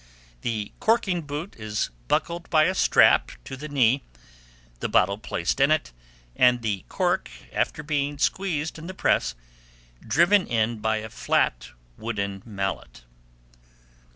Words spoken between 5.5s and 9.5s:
in it, and the cork, after being squeezed in the press,